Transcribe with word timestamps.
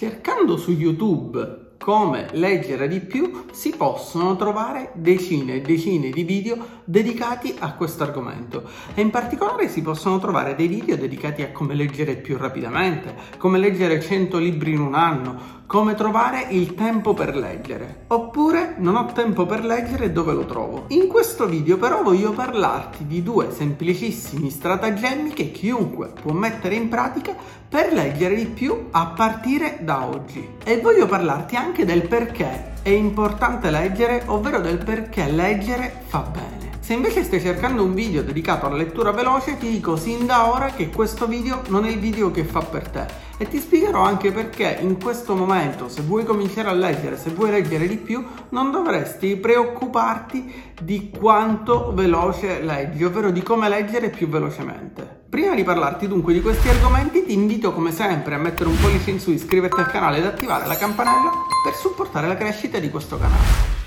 Cercando 0.00 0.56
su 0.56 0.70
YouTube 0.70 1.74
come 1.76 2.28
leggere 2.32 2.88
di 2.88 3.00
più 3.00 3.44
si 3.52 3.74
possono 3.76 4.34
trovare 4.34 4.92
decine 4.94 5.56
e 5.56 5.60
decine 5.60 6.08
di 6.08 6.22
video 6.22 6.56
dedicati 6.84 7.54
a 7.58 7.74
questo 7.74 8.04
argomento. 8.04 8.66
E 8.94 9.02
in 9.02 9.10
particolare 9.10 9.68
si 9.68 9.82
possono 9.82 10.18
trovare 10.18 10.54
dei 10.54 10.68
video 10.68 10.96
dedicati 10.96 11.42
a 11.42 11.52
come 11.52 11.74
leggere 11.74 12.16
più 12.16 12.38
rapidamente, 12.38 13.14
come 13.36 13.58
leggere 13.58 14.00
100 14.00 14.38
libri 14.38 14.72
in 14.72 14.80
un 14.80 14.94
anno, 14.94 15.59
come 15.70 15.94
trovare 15.94 16.46
il 16.48 16.74
tempo 16.74 17.14
per 17.14 17.36
leggere. 17.36 18.06
Oppure 18.08 18.74
non 18.78 18.96
ho 18.96 19.06
tempo 19.12 19.46
per 19.46 19.64
leggere 19.64 20.10
dove 20.10 20.32
lo 20.32 20.44
trovo. 20.44 20.86
In 20.88 21.06
questo 21.06 21.46
video 21.46 21.78
però 21.78 22.02
voglio 22.02 22.32
parlarti 22.32 23.06
di 23.06 23.22
due 23.22 23.52
semplicissimi 23.52 24.50
stratagemmi 24.50 25.32
che 25.32 25.52
chiunque 25.52 26.08
può 26.20 26.32
mettere 26.32 26.74
in 26.74 26.88
pratica 26.88 27.36
per 27.68 27.92
leggere 27.92 28.34
di 28.34 28.46
più 28.46 28.88
a 28.90 29.12
partire 29.14 29.78
da 29.82 30.08
oggi. 30.08 30.56
E 30.64 30.80
voglio 30.80 31.06
parlarti 31.06 31.54
anche 31.54 31.84
del 31.84 32.08
perché 32.08 32.72
è 32.82 32.88
importante 32.88 33.70
leggere, 33.70 34.24
ovvero 34.26 34.58
del 34.58 34.78
perché 34.78 35.30
leggere 35.30 36.02
fa 36.06 36.18
bene. 36.32 36.69
Se 36.90 36.96
invece 36.96 37.22
stai 37.22 37.40
cercando 37.40 37.84
un 37.84 37.94
video 37.94 38.20
dedicato 38.24 38.66
alla 38.66 38.74
lettura 38.74 39.12
veloce, 39.12 39.56
ti 39.56 39.70
dico 39.70 39.94
sin 39.94 40.26
da 40.26 40.52
ora 40.52 40.70
che 40.70 40.90
questo 40.90 41.28
video 41.28 41.62
non 41.68 41.84
è 41.84 41.88
il 41.88 42.00
video 42.00 42.32
che 42.32 42.42
fa 42.42 42.62
per 42.62 42.88
te 42.88 43.06
e 43.36 43.46
ti 43.46 43.60
spiegherò 43.60 44.02
anche 44.02 44.32
perché 44.32 44.78
in 44.80 45.00
questo 45.00 45.36
momento, 45.36 45.88
se 45.88 46.02
vuoi 46.02 46.24
cominciare 46.24 46.68
a 46.68 46.72
leggere, 46.72 47.16
se 47.16 47.30
vuoi 47.30 47.52
leggere 47.52 47.86
di 47.86 47.96
più, 47.96 48.26
non 48.48 48.72
dovresti 48.72 49.36
preoccuparti 49.36 50.72
di 50.82 51.12
quanto 51.16 51.92
veloce 51.94 52.60
leggi, 52.60 53.04
ovvero 53.04 53.30
di 53.30 53.44
come 53.44 53.68
leggere 53.68 54.10
più 54.10 54.28
velocemente. 54.28 55.26
Prima 55.30 55.54
di 55.54 55.62
parlarti 55.62 56.08
dunque 56.08 56.32
di 56.32 56.42
questi 56.42 56.70
argomenti 56.70 57.24
ti 57.24 57.34
invito 57.34 57.72
come 57.72 57.92
sempre 57.92 58.34
a 58.34 58.38
mettere 58.38 58.68
un 58.68 58.76
pollice 58.80 59.12
in 59.12 59.20
su, 59.20 59.30
iscriverti 59.30 59.78
al 59.78 59.92
canale 59.92 60.18
ed 60.18 60.26
attivare 60.26 60.66
la 60.66 60.76
campanella 60.76 61.30
per 61.62 61.72
supportare 61.72 62.26
la 62.26 62.36
crescita 62.36 62.80
di 62.80 62.90
questo 62.90 63.16
canale. 63.16 63.79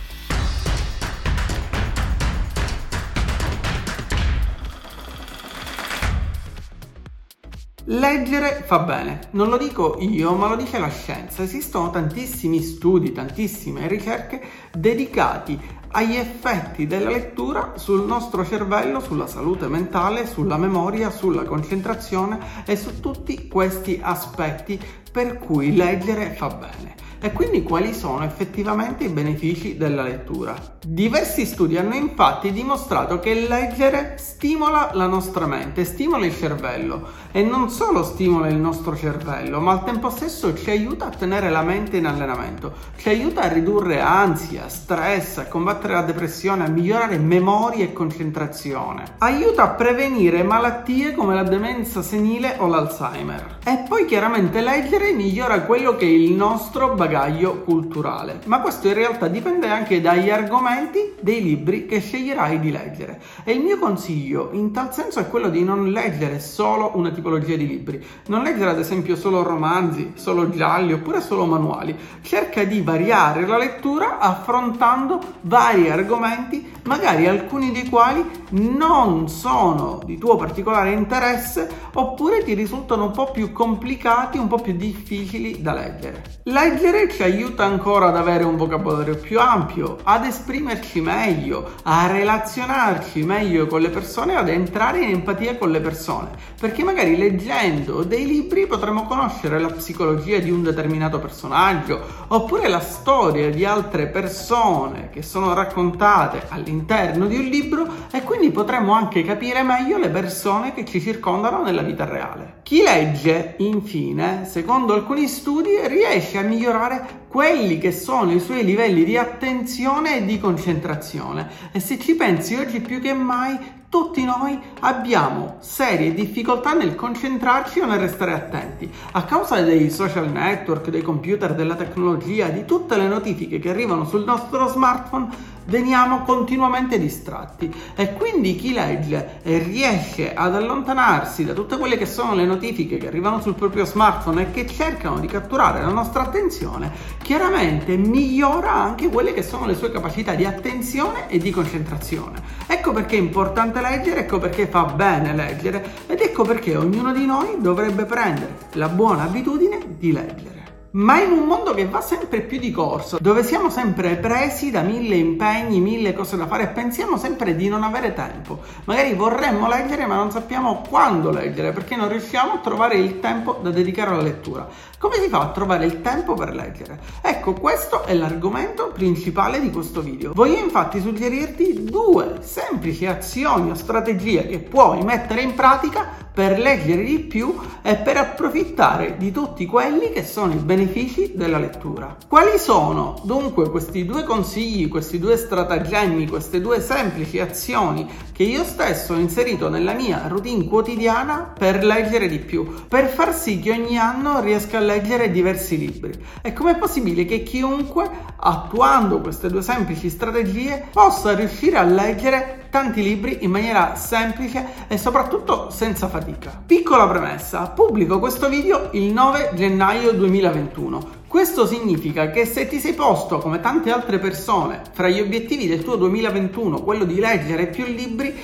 Leggere 7.86 8.64
fa 8.66 8.80
bene, 8.80 9.20
non 9.32 9.50
lo 9.50 9.58
dico 9.58 9.98
io, 10.00 10.32
ma 10.36 10.48
lo 10.48 10.56
dice 10.56 10.80
la 10.80 10.90
scienza. 10.90 11.44
Esistono 11.44 11.90
tantissimi 11.90 12.62
studi, 12.62 13.12
tantissime 13.12 13.90
ricerche 13.90 14.42
dedicati 14.72 15.60
agli 15.90 16.16
effetti 16.16 16.88
della 16.88 17.10
lettura 17.10 17.74
sul 17.76 18.06
nostro 18.06 18.46
cervello, 18.46 19.02
sulla 19.02 19.28
salute 19.28 19.68
mentale, 19.68 20.26
sulla 20.26 20.58
memoria, 20.58 21.12
sulla 21.12 21.44
concentrazione 21.44 22.64
e 22.66 22.78
su 22.78 23.02
tutti 23.02 23.50
questi 23.50 24.00
aspetti 24.02 24.80
per 25.12 25.38
cui 25.38 25.76
leggere 25.76 26.30
fa 26.38 26.48
bene. 26.48 27.03
E 27.26 27.32
quindi 27.32 27.64
quali 27.64 27.94
sono 27.94 28.26
effettivamente 28.26 29.06
i 29.06 29.08
benefici 29.08 29.78
della 29.78 30.02
lettura? 30.02 30.58
Diversi 30.86 31.46
studi 31.46 31.78
hanno 31.78 31.96
infatti 31.96 32.52
dimostrato 32.52 33.22
che 33.22 33.34
leggere 33.34 34.16
stimola 34.18 34.90
la 34.92 35.08
nostra 35.08 35.46
mente, 35.46 35.86
stimola 35.86 36.26
il 36.26 36.36
cervello 36.36 37.08
e 37.32 37.42
non 37.42 37.70
solo 37.70 38.04
stimola 38.04 38.50
il 38.50 38.58
nostro 38.58 38.94
cervello, 38.98 39.62
ma 39.62 39.72
al 39.72 39.86
tempo 39.86 40.10
stesso 40.10 40.54
ci 40.54 40.70
aiuta 40.70 41.06
a 41.06 41.12
tenere 41.12 41.50
la 41.50 41.62
mente 41.62 41.96
in 41.96 42.08
allenamento, 42.08 42.74
ci 42.98 43.08
aiuta 43.08 43.44
a 43.44 43.48
ridurre 43.48 44.02
ansia, 44.02 44.68
stress, 44.68 45.38
a 45.38 45.48
combattere 45.48 45.94
la 45.94 46.02
depressione, 46.02 46.66
a 46.66 46.70
migliorare 46.70 47.18
memoria 47.20 47.86
e 47.86 47.94
concentrazione, 47.94 49.06
aiuta 49.20 49.64
a 49.64 49.70
prevenire 49.70 50.44
malattie 50.44 51.14
come 51.14 51.36
la 51.36 51.44
demenza 51.44 52.02
senile 52.02 52.58
o 52.60 52.68
l'Alzheimer. 52.68 53.60
E 53.64 53.86
poi 53.88 54.04
chiaramente 54.04 54.60
leggere 54.60 55.14
migliora 55.14 55.62
quello 55.62 55.96
che 55.96 56.06
è 56.06 56.10
il 56.10 56.34
nostro 56.34 56.90
bagaglio 56.90 57.12
bagaglio 57.14 57.62
culturale, 57.62 58.40
ma 58.46 58.60
questo 58.60 58.88
in 58.88 58.96
realtà 58.96 59.28
dipende 59.28 59.68
anche 59.68 60.02
dagli 60.02 60.32
argomenti 60.32 61.14
dei 61.22 61.44
libri 61.44 61.86
che 61.86 62.00
sceglierai 62.00 62.60
di 62.60 62.72
leggere. 62.72 63.22
E 63.44 63.52
il 63.52 63.62
mio 63.62 63.78
consiglio 63.78 64.50
in 64.54 64.72
tal 64.72 64.92
senso 64.92 65.20
è 65.20 65.30
quello 65.30 65.50
di 65.50 65.64
non 65.64 65.92
leggere 65.92 66.40
solo 66.40 66.92
una 66.96 67.12
tipologia 67.12 67.56
di 67.56 67.68
libri, 67.68 68.04
non 68.28 68.42
leggere 68.42 68.72
ad 68.72 68.80
esempio 68.80 69.16
solo 69.16 69.44
romanzi, 69.44 70.14
solo 70.16 70.50
gialli 70.50 70.94
oppure 70.94 71.22
solo 71.22 71.46
manuali. 71.46 71.96
Cerca 72.24 72.64
di 72.64 72.82
variare 72.82 73.46
la 73.46 73.60
lettura 73.60 74.18
affrontando 74.18 75.20
vari 75.42 75.92
argomenti, 75.92 76.72
magari 76.84 77.28
alcuni 77.28 77.72
dei 77.72 77.88
quali 77.90 78.26
non 78.50 79.30
sono 79.30 80.00
di 80.04 80.18
tuo 80.18 80.36
particolare 80.36 80.92
interesse 80.92 81.70
oppure 81.94 82.44
ti 82.44 82.54
risultano 82.56 83.06
un 83.06 83.12
po' 83.12 83.30
più 83.32 83.52
complicati, 83.52 84.40
un 84.40 84.48
po' 84.48 84.58
più 84.58 84.74
difficili 84.74 85.62
da 85.62 85.74
leggere. 85.74 86.42
Leggere 86.46 87.03
ci 87.10 87.24
aiuta 87.24 87.64
ancora 87.64 88.08
ad 88.08 88.18
avere 88.18 88.44
un 88.44 88.56
vocabolario 88.56 89.16
più 89.16 89.40
ampio, 89.40 89.98
ad 90.04 90.26
esprimerci 90.26 91.02
meglio, 91.02 91.74
a 91.84 92.08
relazionarci 92.08 93.24
meglio 93.24 93.68
con 93.68 93.82
le 93.82 93.90
persone, 93.90 94.36
ad 94.36 94.50
entrare 94.50 95.02
in 95.02 95.10
empatia 95.10 95.58
con 95.58 95.72
le 95.72 95.80
persone, 95.80 96.30
perché 96.60 96.84
magari 96.84 97.18
leggendo 97.18 98.04
dei 98.04 98.26
libri 98.26 98.68
potremo 98.68 99.06
conoscere 99.06 99.60
la 99.60 99.72
psicologia 99.72 100.40
di 100.40 100.52
un 100.52 100.64
determinato 100.64 101.20
personaggio, 101.20 102.00
oppure 102.28 102.68
la 102.68 102.80
storia 102.82 103.50
di 103.50 103.66
altre 103.66 104.08
persone 104.08 105.10
che 105.12 105.22
sono 105.22 105.54
raccontate 105.54 106.46
all'interno 106.50 107.26
di 107.26 107.38
un 107.38 107.46
libro 107.46 107.88
e 108.12 108.24
quindi 108.24 108.52
potremo 108.52 108.94
anche 108.94 109.24
capire 109.24 109.64
meglio 109.64 109.98
le 109.98 110.10
persone 110.10 110.74
che 110.74 110.86
ci 110.86 111.02
circondano 111.02 111.64
nella 111.64 111.82
vita 111.82 112.06
reale. 112.06 112.62
Chi 112.64 112.82
legge, 112.82 113.56
infine, 113.58 114.46
secondo 114.46 114.94
alcuni 114.94 115.28
studi, 115.28 115.72
riesce 115.88 116.38
a 116.38 116.42
migliorare 116.42 116.82
migliorare 116.84 117.22
quelli 117.28 117.78
che 117.78 117.92
sono 117.92 118.32
i 118.32 118.40
suoi 118.40 118.64
livelli 118.64 119.04
di 119.04 119.18
attenzione 119.18 120.18
e 120.18 120.26
di 120.26 120.40
concentrazione. 120.40 121.50
E 121.72 121.80
se 121.80 121.98
ci 121.98 122.16
pensi 122.16 122.56
oggi 122.56 122.82
più 122.82 123.00
che 123.00 123.14
mai, 123.14 123.58
tutti 123.90 124.24
noi 124.24 124.60
abbiamo 124.80 125.58
serie 125.60 126.14
difficoltà 126.14 126.74
nel 126.74 126.96
concentrarci 126.96 127.80
o 127.80 127.86
nel 127.86 128.00
restare 128.00 128.34
attenti. 128.34 128.92
A 129.12 129.24
causa 129.24 129.62
dei 129.62 129.90
social 129.90 130.32
network, 130.32 130.90
dei 130.90 131.04
computer, 131.04 131.54
della 131.54 131.76
tecnologia, 131.76 132.48
di 132.48 132.66
tutte 132.66 132.98
le 132.98 133.08
notifiche 133.08 133.60
che 133.60 133.70
arrivano 133.70 134.06
sul 134.06 134.24
nostro 134.24 134.68
smartphone, 134.68 135.30
veniamo 135.66 136.22
continuamente 136.24 137.00
distratti 137.00 137.74
e 137.96 138.14
quindi 138.14 138.56
chi 138.56 138.74
legge 138.74 139.40
e 139.44 139.60
riesce 139.60 140.34
ad 140.34 140.56
allontanarsi 140.56 141.46
da 141.46 141.54
tutte 141.54 141.78
quelle 141.78 141.98
che 141.98 142.06
sono 142.06 142.34
le 142.34 142.46
notifiche 142.46 142.98
che 142.98 143.08
arrivano 143.08 143.42
sul 143.42 143.56
proprio 143.56 143.86
smartphone 143.86 144.44
e 144.44 144.52
che 144.52 144.68
cercano 144.68 145.20
di 145.20 145.28
catturare 145.28 145.82
la 145.82 145.92
nostra 145.92 146.24
attenzione, 146.24 146.92
chiaramente 147.22 147.96
migliora 147.98 148.74
anche 148.74 149.10
quelle 149.10 149.34
che 149.34 149.44
sono 149.44 149.66
le 149.66 149.76
sue 149.76 149.92
capacità 149.92 150.34
di 150.34 150.46
attenzione 150.46 151.30
e 151.30 151.38
di 151.38 151.52
concentrazione. 151.52 152.42
Ecco 152.68 152.92
perché 152.92 153.16
è 153.16 153.20
importante 153.20 153.82
leggere, 153.82 154.22
ecco 154.22 154.40
perché 154.40 154.68
fa 154.68 154.84
bene 154.86 155.34
leggere 155.34 155.86
ed 156.08 156.20
ecco 156.20 156.44
perché 156.44 156.76
ognuno 156.76 157.12
di 157.14 157.26
noi 157.26 157.58
dovrebbe 157.60 158.06
prendere 158.06 158.58
la 158.74 158.90
buona 158.90 159.24
abitudine 159.24 159.80
di 159.98 160.12
leggere 160.12 160.53
ma 160.94 161.20
in 161.22 161.32
un 161.32 161.46
mondo 161.46 161.74
che 161.74 161.88
va 161.88 162.02
sempre 162.02 162.42
più 162.42 162.60
di 162.60 162.70
corso, 162.72 163.18
dove 163.20 163.44
siamo 163.44 163.70
sempre 163.70 164.16
presi 164.18 164.70
da 164.70 164.82
mille 164.82 165.16
impegni, 165.16 165.80
mille 165.80 166.14
cose 166.14 166.38
da 166.38 166.46
fare 166.46 166.64
e 166.64 166.68
pensiamo 166.68 167.18
sempre 167.18 167.56
di 167.56 167.68
non 167.68 167.84
avere 167.84 168.14
tempo. 168.14 168.60
Magari 168.84 169.14
vorremmo 169.14 169.68
leggere 169.68 170.06
ma 170.06 170.16
non 170.16 170.30
sappiamo 170.30 170.84
quando 170.88 171.32
leggere 171.32 171.72
perché 171.72 171.96
non 171.96 172.10
riusciamo 172.10 172.54
a 172.54 172.58
trovare 172.60 172.96
il 172.96 173.20
tempo 173.20 173.60
da 173.62 173.72
dedicare 173.72 174.12
alla 174.12 174.22
lettura. 174.22 174.68
Come 175.04 175.18
si 175.18 175.28
fa 175.28 175.42
a 175.42 175.52
trovare 175.52 175.86
il 175.86 176.00
tempo 176.00 176.34
per 176.34 176.56
leggere? 176.56 176.98
Ecco, 177.22 177.52
questo 177.52 178.06
è 178.06 178.14
l'argomento 178.14 178.90
principale 178.94 179.60
di 179.60 179.70
questo 179.70 180.00
video. 180.00 180.32
Voglio 180.34 180.60
infatti 180.60 181.02
suggerirti 181.02 181.84
due 181.84 182.38
semplici 182.40 183.06
azioni 183.06 183.70
o 183.70 183.74
strategie 183.74 184.48
che 184.48 184.60
puoi 184.60 185.04
mettere 185.04 185.42
in 185.42 185.56
pratica 185.56 186.22
per 186.34 186.58
leggere 186.58 187.04
di 187.04 187.20
più 187.20 187.54
e 187.84 187.96
per 187.98 188.18
approfittare 188.18 189.18
di 189.18 189.32
tutti 189.32 189.66
quelli 189.66 190.10
che 190.10 190.24
sono 190.24 190.54
i 190.54 190.58
benefici 190.58 191.34
della 191.36 191.60
lettura. 191.60 192.16
Quali 192.28 192.58
sono 192.58 193.22
dunque 193.24 193.70
questi 193.70 194.06
due 194.06 194.24
consigli, 194.24 194.88
questi 194.88 195.20
due 195.20 195.38
stratagemmi, 195.38 196.28
queste 196.28 196.60
due 196.60 196.82
semplici 196.82 197.40
azioni 197.40 198.10
che 198.32 198.44
io 198.44 198.64
stesso 198.64 199.14
ho 199.14 199.18
inserito 199.18 199.70
nella 199.70 199.94
mia 199.94 200.28
routine 200.28 200.66
quotidiana 200.66 201.54
per 201.56 201.84
leggere 201.84 202.28
di 202.28 202.40
più, 202.40 202.88
per 202.88 203.10
far 203.10 203.36
sì 203.36 203.60
che 203.60 203.72
ogni 203.72 204.00
anno 204.00 204.40
riesca 204.40 204.78
a 204.78 204.80
leggere 204.80 204.93
diversi 205.02 205.78
libri? 205.78 206.12
E 206.42 206.54
com'è 206.54 206.78
possibile 206.78 207.26
che 207.26 207.44
chiunque, 207.44 208.10
attuando 208.36 209.22
queste 209.22 209.50
due 209.50 209.62
semplici 209.62 210.10
strategie, 210.10 210.88
possa 210.92 211.36
riuscire 211.36 211.78
a 211.78 211.84
leggere 211.84 212.68
tanti 212.70 213.04
libri 213.04 213.40
in 213.42 213.52
maniera 213.52 213.96
semplice 213.96 214.66
e 214.88 214.98
soprattutto 214.98 215.70
senza 215.70 216.08
fatica. 216.08 216.64
Piccola 216.66 217.08
premessa, 217.08 217.70
pubblico 217.70 218.18
questo 218.18 218.50
video 218.50 218.90
il 218.94 219.12
9 219.12 219.52
gennaio 219.54 220.12
2021. 220.14 221.22
Questo 221.34 221.66
significa 221.66 222.30
che 222.30 222.46
se 222.46 222.68
ti 222.68 222.80
sei 222.80 222.94
posto, 222.94 223.40
come 223.40 223.60
tante 223.60 223.92
altre 223.92 224.20
persone, 224.20 224.82
fra 224.92 225.08
gli 225.08 225.20
obiettivi 225.20 225.68
del 225.68 225.84
tuo 225.84 225.96
2021 225.96 226.82
quello 226.84 227.06
di 227.06 227.20
leggere 227.20 227.68
più 227.68 227.86
libri, 227.86 228.36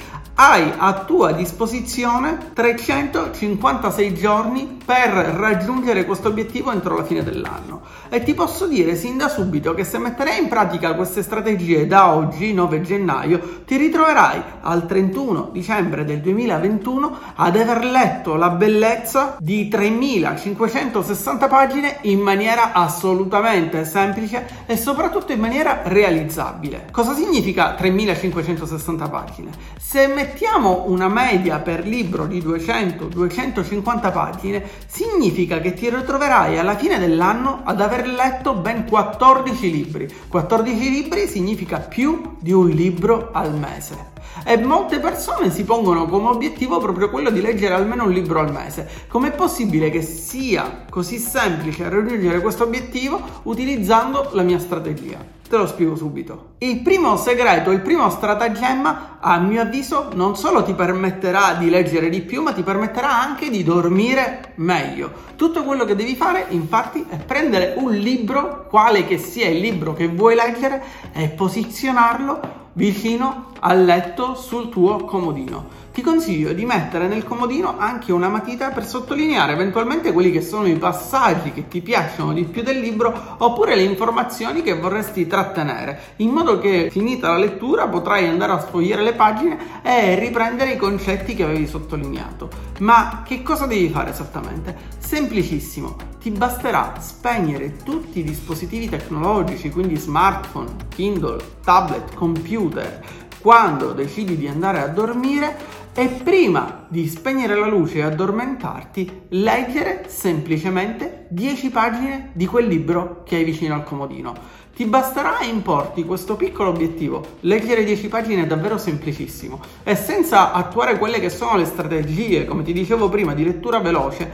hai 0.42 0.72
a 0.78 1.04
tua 1.04 1.34
disposizione 1.34 2.52
356 2.54 4.14
giorni 4.14 4.78
per 4.86 5.10
raggiungere 5.10 6.06
questo 6.06 6.30
obiettivo 6.30 6.72
entro 6.72 6.96
la 6.96 7.04
fine 7.04 7.24
dell'anno. 7.24 7.82
E 8.08 8.24
ti 8.24 8.34
posso 8.34 8.66
dire 8.66 8.96
sin 8.96 9.18
da 9.18 9.28
subito 9.28 9.74
che 9.74 9.84
se 9.84 9.98
metterai 9.98 10.42
in 10.42 10.48
pratica 10.48 10.96
queste 10.96 11.24
strategie 11.24 11.86
da 11.88 12.14
oggi, 12.14 12.54
9 12.54 12.82
gennaio, 12.82 13.64
ti 13.66 13.76
ritroverai 13.76 14.42
al 14.62 14.88
31 14.88 15.50
dicembre 15.52 16.06
del 16.06 16.22
2021 16.22 17.18
ad 17.36 17.58
aver 17.58 17.84
letto 17.84 18.36
la 18.36 18.50
bellezza 18.50 19.36
di 19.40 19.68
3560 19.68 21.48
pagine 21.50 21.98
in 22.04 22.22
maniera 22.22 22.72
assolutamente 22.72 23.84
semplice 23.84 24.48
e 24.66 24.78
soprattutto 24.78 25.34
in 25.34 25.40
maniera 25.42 25.82
realizzabile. 25.84 26.88
Cosa 26.92 27.14
significa 27.14 27.74
3560 27.74 29.10
pagine? 29.10 29.52
Se 29.78 30.08
mettiamo 30.30 30.84
una 30.88 31.08
media 31.08 31.58
per 31.58 31.88
libro 31.88 32.28
di 32.28 32.40
200-250 32.40 34.12
pagine, 34.12 34.64
significa 34.86 35.60
che 35.60 35.74
ti 35.74 35.90
ritroverai 35.90 36.60
alla 36.60 36.78
fine 36.78 37.00
dell'anno 37.00 37.62
ad 37.64 37.82
aver 37.82 38.08
letto 38.08 38.54
ben 38.54 38.86
14 38.88 39.72
libri. 39.72 40.08
14 40.28 40.90
libri 40.92 41.28
significa 41.28 41.80
più 41.80 42.36
di 42.40 42.52
un 42.52 42.70
libro 42.70 43.30
al 43.34 43.56
mese. 43.56 44.18
E 44.46 44.58
molte 44.58 45.00
persone 45.00 45.50
si 45.50 45.64
pongono 45.64 46.06
come 46.06 46.30
obiettivo 46.30 46.78
proprio 46.78 47.10
quello 47.10 47.32
di 47.32 47.42
leggere 47.42 47.74
almeno 47.74 48.04
un 48.04 48.12
libro 48.12 48.40
al 48.40 48.52
mese. 48.52 48.88
Com'è 49.08 49.32
possibile 49.32 49.90
che 49.90 50.04
sia 50.04 50.86
così 50.92 51.18
semplice 51.18 51.90
raggiungere 51.90 52.40
questo 52.40 52.66
obiettivo 52.66 53.20
utilizzando 53.44 54.30
la 54.34 54.44
mia 54.44 54.60
strategia? 54.60 55.39
Te 55.50 55.58
lo 55.58 55.66
spiego 55.66 55.96
subito. 55.96 56.50
Il 56.60 56.82
primo 56.82 57.18
segreto, 57.18 57.72
il 57.72 57.82
primo 57.82 58.08
stratagemma, 58.08 59.18
a 59.20 59.40
mio 59.40 59.62
avviso, 59.64 60.10
non 60.14 60.36
solo 60.36 60.62
ti 60.62 60.76
permetterà 60.76 61.56
di 61.56 61.72
leggere 61.72 62.10
di 62.10 62.22
più, 62.22 62.44
ma 62.44 62.54
ti 62.54 62.62
permetterà 62.62 63.20
anche 63.20 63.50
di 63.50 63.64
dormire 63.64 64.54
meglio. 64.58 65.12
Tutto 65.36 65.64
quello 65.64 65.86
che 65.86 65.96
devi 65.96 66.16
fare, 66.16 66.46
infatti, 66.50 67.04
è 67.10 67.18
prendere 67.18 67.74
un 67.78 67.94
libro, 67.94 68.68
quale 68.70 69.08
che 69.08 69.18
sia 69.18 69.48
il 69.48 69.58
libro 69.58 69.94
che 69.94 70.08
vuoi 70.08 70.36
leggere, 70.36 70.84
e 71.14 71.30
posizionarlo 71.30 72.40
vicino 72.74 73.46
al 73.62 73.84
letto 73.84 74.36
sul 74.36 74.70
tuo 74.70 75.04
comodino. 75.06 75.66
Ti 76.00 76.06
consiglio 76.06 76.54
di 76.54 76.64
mettere 76.64 77.10
nel 77.10 77.26
comodino 77.26 77.78
anche 77.78 78.14
una 78.14 78.30
matita 78.30 78.70
per 78.70 78.88
sottolineare 78.88 79.52
eventualmente 79.52 80.14
quelli 80.14 80.32
che 80.32 80.40
sono 80.40 80.66
i 80.66 80.78
passaggi 80.78 81.52
che 81.52 81.68
ti 81.68 81.82
piacciono 81.82 82.32
di 82.32 82.46
più 82.46 82.64
del 82.64 82.80
libro 82.80 83.36
oppure 83.40 83.76
le 83.76 83.82
informazioni 83.82 84.62
che 84.62 84.80
vorresti 84.80 85.28
trattenere, 85.28 86.14
in 86.18 86.30
modo 86.30 86.58
che 86.58 86.88
finita 86.90 87.32
la 87.32 87.38
lettura 87.38 87.90
potrai 87.90 88.30
andare 88.30 88.54
a 88.54 88.62
sfogliare 88.62 89.04
le 89.04 89.12
pagine 89.12 89.58
e 89.84 90.18
riprendere 90.18 90.72
i 90.72 90.78
concetti 90.78 91.36
che 91.36 91.44
avevi 91.44 91.68
sottolineato. 91.68 92.50
Ma 92.80 93.24
che 93.26 93.44
cosa 93.44 93.66
devi 93.66 93.90
fare 93.90 94.12
esattamente? 94.12 94.78
Semplicissimo, 95.00 95.98
ti 96.22 96.30
basterà 96.32 96.94
spegnere 97.00 97.76
tutti 97.84 98.20
i 98.20 98.24
dispositivi 98.24 98.88
tecnologici, 98.88 99.70
quindi 99.70 99.98
smartphone, 99.98 100.76
Kindle, 100.96 101.44
tablet, 101.62 102.14
computer, 102.14 103.28
quando 103.42 103.94
decidi 103.94 104.38
di 104.38 104.48
andare 104.48 104.82
a 104.82 104.88
dormire 104.88 105.78
e 105.94 106.08
prima 106.08 106.86
di 106.88 107.08
spegnere 107.08 107.56
la 107.56 107.68
luce 107.68 107.98
e 107.98 108.04
addormentarti, 108.04 109.24
leggere 109.30 110.06
semplicemente 110.08 111.26
10 111.30 111.70
pagine 111.70 112.30
di 112.34 112.46
quel 112.46 112.68
libro 112.68 113.24
che 113.26 113.38
hai 113.38 113.44
vicino 113.44 113.76
al 113.76 113.84
comodino. 113.84 114.34
Ti 114.76 114.86
basterà 114.86 115.42
importi 115.42 116.06
questo 116.06 116.38
piccolo 116.38 116.70
obiettivo. 116.70 117.38
Leggere 117.42 117.84
10 117.84 118.08
pagine 118.08 118.44
è 118.44 118.48
davvero 118.48 118.78
semplicissimo 118.78 119.60
e 119.84 119.96
senza 119.96 120.54
attuare 120.54 120.98
quelle 120.98 121.20
che 121.20 121.30
sono 121.30 121.58
le 121.58 121.66
strategie, 121.66 122.46
come 122.46 122.64
ti 122.64 122.72
dicevo 122.72 123.10
prima, 123.10 123.34
di 123.34 123.44
lettura 123.44 123.80
veloce, 123.80 124.32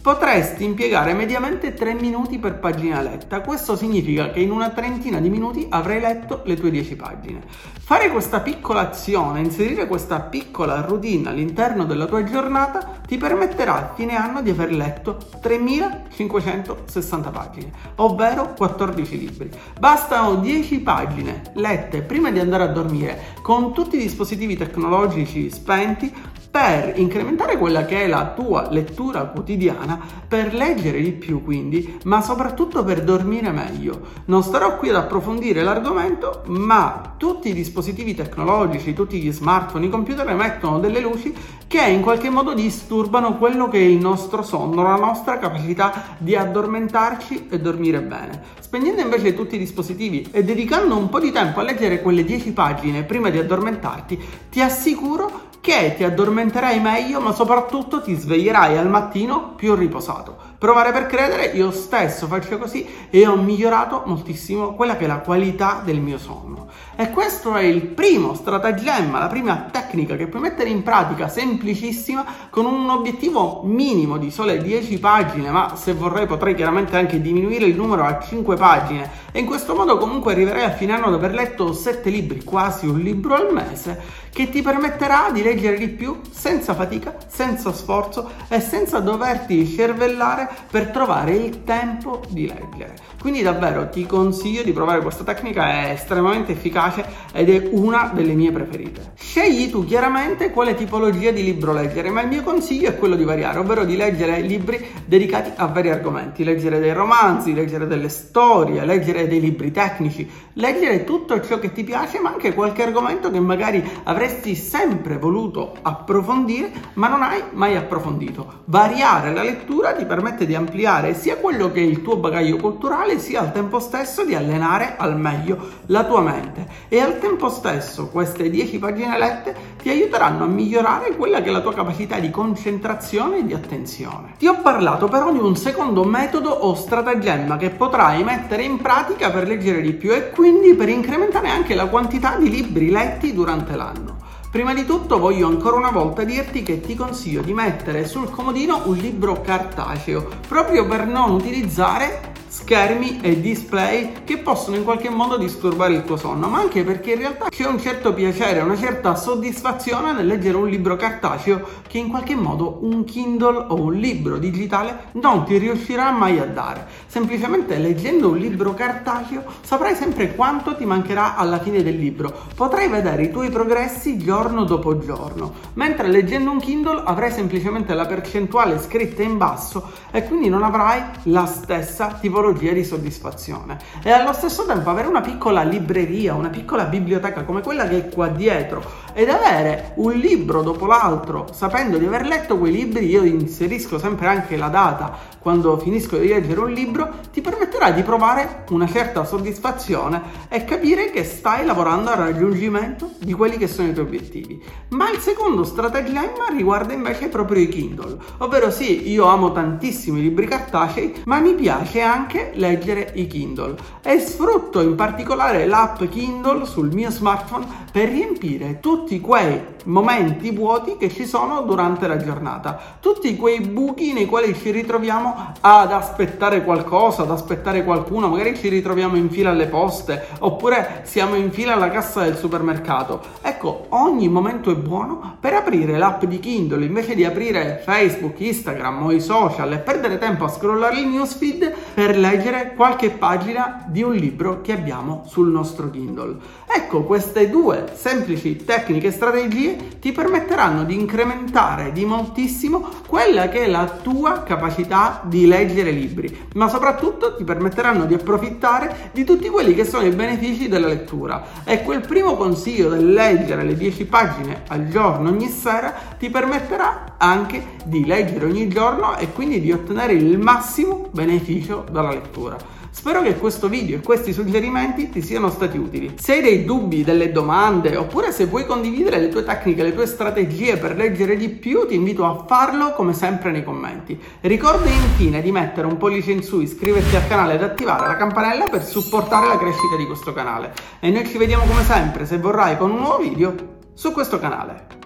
potresti 0.00 0.64
impiegare 0.64 1.14
mediamente 1.14 1.74
3 1.74 1.94
minuti 1.94 2.38
per 2.38 2.58
pagina 2.58 3.00
letta. 3.00 3.40
Questo 3.40 3.76
significa 3.76 4.30
che 4.30 4.40
in 4.40 4.50
una 4.50 4.70
trentina 4.70 5.18
di 5.20 5.28
minuti 5.28 5.66
avrai 5.68 6.00
letto 6.00 6.42
le 6.44 6.54
tue 6.54 6.70
10 6.70 6.96
pagine. 6.96 7.42
Fare 7.86 8.10
questa 8.10 8.40
piccola 8.40 8.80
azione, 8.80 9.40
inserire 9.40 9.86
questa 9.86 10.20
piccola 10.20 10.80
routine 10.80 11.28
all'interno 11.28 11.84
della 11.84 12.06
tua 12.06 12.24
giornata 12.24 13.00
ti 13.06 13.16
permetterà 13.16 13.74
a 13.74 13.94
fine 13.94 14.16
anno 14.16 14.42
di 14.42 14.50
aver 14.50 14.72
letto 14.72 15.18
3560 15.40 17.30
pagine, 17.30 17.70
ovvero 17.96 18.54
14 18.54 19.18
libri. 19.18 19.50
Bastano 19.78 20.36
10 20.36 20.80
pagine 20.80 21.42
lette 21.54 22.02
prima 22.02 22.30
di 22.30 22.38
andare 22.38 22.64
a 22.64 22.68
dormire 22.68 23.34
con 23.42 23.72
tutti 23.72 23.96
i 23.96 24.00
dispositivi 24.00 24.56
tecnologici 24.56 25.50
spenti 25.50 26.12
per 26.56 26.94
incrementare 26.96 27.58
quella 27.58 27.84
che 27.84 28.04
è 28.04 28.06
la 28.06 28.32
tua 28.34 28.68
lettura 28.70 29.26
quotidiana, 29.26 30.00
per 30.26 30.54
leggere 30.54 31.02
di 31.02 31.12
più 31.12 31.44
quindi, 31.44 31.98
ma 32.04 32.22
soprattutto 32.22 32.82
per 32.82 33.04
dormire 33.04 33.50
meglio. 33.50 34.00
Non 34.24 34.42
starò 34.42 34.78
qui 34.78 34.88
ad 34.88 34.94
approfondire 34.94 35.62
l'argomento, 35.62 36.44
ma 36.46 37.12
tutti 37.18 37.50
i 37.50 37.52
dispositivi 37.52 38.14
tecnologici, 38.14 38.94
tutti 38.94 39.20
gli 39.20 39.30
smartphone, 39.30 39.84
i 39.84 39.90
computer 39.90 40.26
emettono 40.30 40.78
delle 40.78 41.00
luci 41.00 41.34
che 41.66 41.82
in 41.82 42.00
qualche 42.00 42.30
modo 42.30 42.54
disturbano 42.54 43.36
quello 43.36 43.68
che 43.68 43.78
è 43.78 43.82
il 43.82 43.98
nostro 43.98 44.42
sonno, 44.42 44.82
la 44.82 44.96
nostra 44.96 45.38
capacità 45.38 46.16
di 46.16 46.36
addormentarci 46.36 47.48
e 47.50 47.60
dormire 47.60 48.00
bene. 48.00 48.54
Spegnendo 48.60 49.00
invece 49.00 49.34
tutti 49.34 49.56
i 49.56 49.58
dispositivi 49.58 50.28
e 50.30 50.42
dedicando 50.42 50.96
un 50.96 51.08
po' 51.08 51.20
di 51.20 51.32
tempo 51.32 51.60
a 51.60 51.64
leggere 51.64 52.00
quelle 52.00 52.24
10 52.24 52.52
pagine 52.52 53.02
prima 53.02 53.30
di 53.30 53.38
addormentarti, 53.38 54.18
ti 54.48 54.60
assicuro 54.60 55.45
che 55.66 55.94
ti 55.96 56.04
addormenterai 56.04 56.78
meglio, 56.78 57.20
ma 57.20 57.32
soprattutto 57.32 58.00
ti 58.00 58.14
sveglierai 58.14 58.78
al 58.78 58.88
mattino 58.88 59.54
più 59.56 59.74
riposato. 59.74 60.36
Provare 60.58 60.92
per 60.92 61.06
credere, 61.06 61.46
io 61.46 61.72
stesso 61.72 62.28
faccio 62.28 62.56
così 62.56 62.86
e 63.10 63.26
ho 63.26 63.34
migliorato 63.34 64.04
moltissimo 64.06 64.74
quella 64.74 64.96
che 64.96 65.04
è 65.04 65.08
la 65.08 65.18
qualità 65.18 65.82
del 65.84 65.98
mio 65.98 66.18
sonno. 66.18 66.68
E 66.94 67.10
questo 67.10 67.54
è 67.56 67.62
il 67.62 67.82
primo 67.82 68.34
stratagemma, 68.34 69.18
la 69.18 69.26
prima 69.26 69.66
tecnica 69.70 70.14
che 70.14 70.28
puoi 70.28 70.40
mettere 70.40 70.70
in 70.70 70.84
pratica, 70.84 71.28
semplicissima, 71.28 72.24
con 72.48 72.64
un 72.64 72.88
obiettivo 72.88 73.62
minimo 73.64 74.18
di 74.18 74.30
sole 74.30 74.62
10 74.62 74.98
pagine, 75.00 75.50
ma 75.50 75.74
se 75.74 75.92
vorrei 75.94 76.26
potrei 76.26 76.54
chiaramente 76.54 76.96
anche 76.96 77.20
diminuire 77.20 77.66
il 77.66 77.74
numero 77.74 78.04
a 78.04 78.18
5 78.20 78.56
pagine. 78.56 79.10
E 79.32 79.40
in 79.40 79.46
questo 79.46 79.74
modo 79.74 79.98
comunque 79.98 80.32
arriverei 80.32 80.64
a 80.64 80.70
fine 80.70 80.94
anno 80.94 81.06
ad 81.06 81.14
aver 81.14 81.34
letto 81.34 81.72
7 81.74 82.08
libri, 82.08 82.44
quasi 82.44 82.86
un 82.86 83.00
libro 83.00 83.34
al 83.34 83.52
mese, 83.52 84.00
che 84.36 84.50
ti 84.50 84.60
permetterà 84.60 85.30
di 85.32 85.42
leggere 85.42 85.78
di 85.78 85.88
più 85.88 86.20
senza 86.30 86.74
fatica, 86.74 87.16
senza 87.26 87.72
sforzo 87.72 88.32
e 88.48 88.60
senza 88.60 89.00
doverti 89.00 89.66
cervellare 89.66 90.46
per 90.70 90.88
trovare 90.88 91.32
il 91.32 91.64
tempo 91.64 92.20
di 92.28 92.46
leggere. 92.46 92.96
Quindi 93.18 93.40
davvero 93.40 93.88
ti 93.88 94.04
consiglio 94.04 94.62
di 94.62 94.72
provare 94.72 95.00
questa 95.00 95.24
tecnica, 95.24 95.84
è 95.84 95.92
estremamente 95.92 96.52
efficace 96.52 97.02
ed 97.32 97.48
è 97.48 97.68
una 97.70 98.10
delle 98.12 98.34
mie 98.34 98.52
preferite. 98.52 99.14
Scegli 99.14 99.70
tu 99.70 99.86
chiaramente 99.86 100.50
quale 100.50 100.74
tipologia 100.74 101.30
di 101.30 101.42
libro 101.42 101.72
leggere, 101.72 102.10
ma 102.10 102.20
il 102.20 102.28
mio 102.28 102.42
consiglio 102.42 102.90
è 102.90 102.98
quello 102.98 103.16
di 103.16 103.24
variare, 103.24 103.58
ovvero 103.58 103.86
di 103.86 103.96
leggere 103.96 104.42
libri 104.42 104.84
dedicati 105.06 105.50
a 105.56 105.64
vari 105.64 105.90
argomenti, 105.90 106.44
leggere 106.44 106.78
dei 106.78 106.92
romanzi, 106.92 107.54
leggere 107.54 107.86
delle 107.86 108.10
storie, 108.10 108.84
leggere 108.84 109.26
dei 109.26 109.40
libri 109.40 109.72
tecnici, 109.72 110.30
leggere 110.52 111.04
tutto 111.04 111.40
ciò 111.40 111.58
che 111.58 111.72
ti 111.72 111.84
piace, 111.84 112.20
ma 112.20 112.30
anche 112.30 112.52
qualche 112.52 112.82
argomento 112.82 113.30
che 113.30 113.40
magari 113.40 113.82
avresti 114.26 114.56
sempre 114.56 115.18
voluto 115.18 115.74
approfondire, 115.82 116.72
ma 116.94 117.06
non 117.06 117.22
hai 117.22 117.40
mai 117.52 117.76
approfondito. 117.76 118.62
Variare 118.64 119.32
la 119.32 119.44
lettura 119.44 119.92
ti 119.92 120.04
permette 120.04 120.46
di 120.46 120.56
ampliare 120.56 121.14
sia 121.14 121.36
quello 121.36 121.70
che 121.70 121.80
è 121.80 121.84
il 121.84 122.02
tuo 122.02 122.16
bagaglio 122.16 122.56
culturale, 122.56 123.20
sia 123.20 123.40
al 123.40 123.52
tempo 123.52 123.78
stesso 123.78 124.24
di 124.24 124.34
allenare 124.34 124.96
al 124.96 125.16
meglio 125.16 125.58
la 125.86 126.04
tua 126.04 126.20
mente 126.22 126.66
e 126.88 127.00
al 127.00 127.20
tempo 127.20 127.48
stesso 127.48 128.08
queste 128.08 128.50
10 128.50 128.78
pagine 128.80 129.16
lette 129.16 129.54
ti 129.80 129.90
aiuteranno 129.90 130.42
a 130.42 130.48
migliorare 130.48 131.14
quella 131.14 131.40
che 131.40 131.50
è 131.50 131.52
la 131.52 131.60
tua 131.60 131.74
capacità 131.74 132.18
di 132.18 132.30
concentrazione 132.30 133.38
e 133.38 133.46
di 133.46 133.54
attenzione. 133.54 134.34
Ti 134.38 134.48
ho 134.48 134.60
parlato 134.60 135.06
però 135.06 135.30
di 135.30 135.38
un 135.38 135.54
secondo 135.54 136.02
metodo 136.02 136.50
o 136.50 136.74
stratagemma 136.74 137.56
che 137.56 137.70
potrai 137.70 138.24
mettere 138.24 138.64
in 138.64 138.78
pratica 138.78 139.30
per 139.30 139.46
leggere 139.46 139.80
di 139.80 139.92
più 139.92 140.12
e 140.12 140.30
quindi 140.30 140.74
per 140.74 140.88
incrementare 140.88 141.48
anche 141.48 141.76
la 141.76 141.86
quantità 141.86 142.36
di 142.36 142.50
libri 142.50 142.90
letti 142.90 143.32
durante 143.32 143.76
l'anno. 143.76 144.15
Prima 144.56 144.72
di 144.72 144.86
tutto 144.86 145.18
voglio 145.18 145.48
ancora 145.48 145.76
una 145.76 145.90
volta 145.90 146.24
dirti 146.24 146.62
che 146.62 146.80
ti 146.80 146.94
consiglio 146.94 147.42
di 147.42 147.52
mettere 147.52 148.06
sul 148.06 148.30
comodino 148.30 148.84
un 148.86 148.96
libro 148.96 149.42
cartaceo, 149.42 150.30
proprio 150.48 150.86
per 150.86 151.06
non 151.06 151.32
utilizzare 151.32 152.32
schermi 152.56 153.20
e 153.20 153.38
display 153.38 154.24
che 154.24 154.38
possono 154.38 154.76
in 154.76 154.84
qualche 154.84 155.10
modo 155.10 155.36
disturbare 155.36 155.92
il 155.92 156.04
tuo 156.04 156.16
sonno, 156.16 156.48
ma 156.48 156.58
anche 156.58 156.84
perché 156.84 157.12
in 157.12 157.18
realtà 157.18 157.50
c'è 157.50 157.66
un 157.66 157.78
certo 157.78 158.14
piacere, 158.14 158.60
una 158.60 158.78
certa 158.78 159.14
soddisfazione 159.14 160.14
nel 160.14 160.26
leggere 160.26 160.56
un 160.56 160.66
libro 160.66 160.96
cartaceo 160.96 161.62
che 161.86 161.98
in 161.98 162.08
qualche 162.08 162.34
modo 162.34 162.78
un 162.80 163.04
Kindle 163.04 163.66
o 163.68 163.74
un 163.74 163.92
libro 163.92 164.38
digitale 164.38 165.10
non 165.12 165.44
ti 165.44 165.58
riuscirà 165.58 166.10
mai 166.12 166.38
a 166.38 166.46
dare. 166.46 166.86
Semplicemente 167.06 167.76
leggendo 167.76 168.30
un 168.30 168.38
libro 168.38 168.72
cartaceo 168.72 169.44
saprai 169.60 169.94
sempre 169.94 170.34
quanto 170.34 170.76
ti 170.76 170.86
mancherà 170.86 171.36
alla 171.36 171.60
fine 171.60 171.82
del 171.82 171.98
libro, 171.98 172.32
potrai 172.54 172.88
vedere 172.88 173.24
i 173.24 173.30
tuoi 173.30 173.50
progressi 173.50 174.16
giorno 174.16 174.64
dopo 174.64 174.98
giorno, 174.98 175.52
mentre 175.74 176.08
leggendo 176.08 176.50
un 176.50 176.58
Kindle 176.58 177.02
avrai 177.04 177.30
semplicemente 177.30 177.92
la 177.92 178.06
percentuale 178.06 178.80
scritta 178.80 179.22
in 179.22 179.36
basso 179.36 179.92
e 180.10 180.24
quindi 180.24 180.48
non 180.48 180.62
avrai 180.62 181.02
la 181.24 181.44
stessa 181.44 182.16
tipologia 182.18 182.44
di 182.52 182.84
soddisfazione. 182.84 183.78
E 184.02 184.10
allo 184.10 184.32
stesso 184.32 184.64
tempo 184.64 184.90
avere 184.90 185.08
una 185.08 185.20
piccola 185.20 185.62
libreria, 185.62 186.34
una 186.34 186.48
piccola 186.48 186.84
biblioteca 186.84 187.44
come 187.44 187.60
quella 187.60 187.86
che 187.88 187.96
è 187.96 188.08
qua 188.08 188.28
dietro 188.28 189.04
ed 189.16 189.30
avere 189.30 189.92
un 189.94 190.12
libro 190.12 190.60
dopo 190.60 190.84
l'altro, 190.84 191.46
sapendo 191.50 191.96
di 191.96 192.04
aver 192.04 192.26
letto 192.26 192.58
quei 192.58 192.70
libri, 192.70 193.06
io 193.06 193.24
inserisco 193.24 193.98
sempre 193.98 194.26
anche 194.26 194.58
la 194.58 194.68
data 194.68 195.36
quando 195.46 195.78
finisco 195.78 196.18
di 196.18 196.26
leggere 196.26 196.58
un 196.58 196.72
libro, 196.72 197.08
ti 197.32 197.40
permetterà 197.40 197.92
di 197.92 198.02
provare 198.02 198.64
una 198.70 198.88
certa 198.88 199.24
soddisfazione 199.24 200.20
e 200.48 200.64
capire 200.64 201.12
che 201.12 201.22
stai 201.22 201.64
lavorando 201.64 202.10
al 202.10 202.16
raggiungimento 202.16 203.12
di 203.20 203.32
quelli 203.32 203.56
che 203.56 203.68
sono 203.68 203.86
i 203.86 203.92
tuoi 203.92 204.06
obiettivi. 204.06 204.60
Ma 204.88 205.08
il 205.08 205.20
secondo 205.20 205.62
stratagemma 205.62 206.48
riguarda 206.50 206.94
invece 206.94 207.28
proprio 207.28 207.62
i 207.62 207.68
Kindle, 207.68 208.16
ovvero 208.38 208.72
sì, 208.72 209.08
io 209.08 209.26
amo 209.26 209.52
tantissimo 209.52 210.18
i 210.18 210.22
libri 210.22 210.46
cartacei, 210.46 211.22
ma 211.26 211.38
mi 211.38 211.54
piace 211.54 212.00
anche 212.00 212.50
leggere 212.54 213.12
i 213.14 213.28
Kindle 213.28 213.76
e 214.02 214.18
sfrutto 214.18 214.80
in 214.80 214.96
particolare 214.96 215.64
l'app 215.64 216.02
Kindle 216.10 216.66
sul 216.66 216.92
mio 216.92 217.10
smartphone 217.12 217.66
per 217.92 218.08
riempire 218.08 218.80
tutti 219.06 219.20
quei 219.20 219.74
momenti 219.84 220.50
vuoti 220.50 220.96
che 220.96 221.08
ci 221.08 221.26
sono 221.26 221.62
durante 221.62 222.08
la 222.08 222.16
giornata, 222.16 222.76
tutti 222.98 223.36
quei 223.36 223.60
buchi 223.60 224.12
nei 224.12 224.26
quali 224.26 224.52
ci 224.52 224.72
ritroviamo 224.72 225.52
ad 225.60 225.92
aspettare 225.92 226.64
qualcosa, 226.64 227.22
ad 227.22 227.30
aspettare 227.30 227.84
qualcuno, 227.84 228.26
magari 228.26 228.56
ci 228.56 228.68
ritroviamo 228.68 229.16
in 229.16 229.30
fila 229.30 229.50
alle 229.50 229.68
poste 229.68 230.26
oppure 230.40 231.02
siamo 231.04 231.36
in 231.36 231.52
fila 231.52 231.74
alla 231.74 231.88
cassa 231.88 232.24
del 232.24 232.36
supermercato. 232.36 233.20
Ecco, 233.42 233.86
ogni 233.90 234.28
momento 234.28 234.72
è 234.72 234.74
buono 234.74 235.36
per 235.38 235.54
aprire 235.54 235.96
l'app 235.96 236.24
di 236.24 236.40
Kindle 236.40 236.84
invece 236.84 237.14
di 237.14 237.24
aprire 237.24 237.80
Facebook, 237.84 238.40
Instagram 238.40 239.04
o 239.04 239.12
i 239.12 239.20
social 239.20 239.72
e 239.72 239.78
perdere 239.78 240.18
tempo 240.18 240.44
a 240.44 240.48
scrollare 240.48 240.98
il 240.98 241.06
newsfeed 241.06 241.72
per 241.94 242.18
leggere 242.18 242.72
qualche 242.74 243.10
pagina 243.10 243.84
di 243.86 244.02
un 244.02 244.14
libro 244.14 244.60
che 244.62 244.72
abbiamo 244.72 245.22
sul 245.28 245.48
nostro 245.48 245.90
Kindle. 245.90 246.38
Ecco, 246.66 247.04
queste 247.04 247.48
due 247.48 247.84
semplici 247.94 248.56
tecniche 248.96 249.08
e 249.08 249.10
strategie 249.10 249.76
ti 250.00 250.12
permetteranno 250.12 250.84
di 250.84 250.94
incrementare 250.94 251.92
di 251.92 252.04
moltissimo 252.04 252.88
quella 253.06 253.48
che 253.48 253.64
è 253.64 253.66
la 253.66 253.86
tua 253.86 254.42
capacità 254.42 255.20
di 255.24 255.46
leggere 255.46 255.90
libri, 255.90 256.46
ma 256.54 256.68
soprattutto 256.68 257.34
ti 257.36 257.44
permetteranno 257.44 258.06
di 258.06 258.14
approfittare 258.14 259.10
di 259.12 259.24
tutti 259.24 259.48
quelli 259.48 259.74
che 259.74 259.84
sono 259.84 260.06
i 260.06 260.10
benefici 260.10 260.68
della 260.68 260.86
lettura. 260.86 261.44
E 261.64 261.82
quel 261.82 262.00
primo 262.00 262.36
consiglio 262.36 262.88
del 262.88 263.12
leggere 263.12 263.64
le 263.64 263.76
10 263.76 264.04
pagine 264.06 264.62
al 264.68 264.88
giorno 264.88 265.28
ogni 265.28 265.48
sera 265.48 265.92
ti 266.18 266.30
permetterà 266.30 267.14
anche 267.18 267.74
di 267.84 268.04
leggere 268.04 268.46
ogni 268.46 268.68
giorno 268.68 269.16
e 269.16 269.32
quindi 269.32 269.60
di 269.60 269.72
ottenere 269.72 270.12
il 270.12 270.38
massimo 270.38 271.08
beneficio 271.12 271.84
dalla 271.90 272.10
lettura. 272.10 272.75
Spero 272.98 273.20
che 273.20 273.36
questo 273.36 273.68
video 273.68 273.98
e 273.98 274.00
questi 274.00 274.32
suggerimenti 274.32 275.10
ti 275.10 275.20
siano 275.20 275.50
stati 275.50 275.76
utili. 275.76 276.14
Se 276.18 276.32
hai 276.32 276.40
dei 276.40 276.64
dubbi, 276.64 277.04
delle 277.04 277.30
domande, 277.30 277.94
oppure 277.94 278.32
se 278.32 278.46
vuoi 278.46 278.64
condividere 278.64 279.20
le 279.20 279.28
tue 279.28 279.44
tecniche, 279.44 279.82
le 279.82 279.94
tue 279.94 280.06
strategie 280.06 280.78
per 280.78 280.96
leggere 280.96 281.36
di 281.36 281.50
più, 281.50 281.86
ti 281.86 281.94
invito 281.94 282.24
a 282.24 282.46
farlo 282.48 282.94
come 282.94 283.12
sempre 283.12 283.50
nei 283.50 283.62
commenti. 283.62 284.18
Ricorda 284.40 284.88
infine 284.88 285.42
di 285.42 285.52
mettere 285.52 285.86
un 285.86 285.98
pollice 285.98 286.32
in 286.32 286.42
su, 286.42 286.62
iscriverti 286.62 287.14
al 287.14 287.28
canale 287.28 287.54
ed 287.56 287.62
attivare 287.62 288.06
la 288.06 288.16
campanella 288.16 288.64
per 288.64 288.82
supportare 288.82 289.46
la 289.46 289.58
crescita 289.58 289.96
di 289.98 290.06
questo 290.06 290.32
canale. 290.32 290.72
E 290.98 291.10
noi 291.10 291.28
ci 291.28 291.36
vediamo 291.36 291.64
come 291.64 291.84
sempre, 291.84 292.24
se 292.24 292.38
vorrai, 292.38 292.78
con 292.78 292.90
un 292.90 292.96
nuovo 292.96 293.18
video 293.18 293.54
su 293.92 294.10
questo 294.10 294.40
canale. 294.40 295.05